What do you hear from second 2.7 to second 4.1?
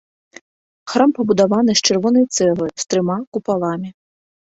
з трыма купаламі.